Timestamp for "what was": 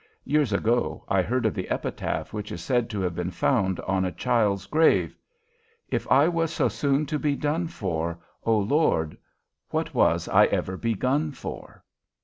9.69-10.27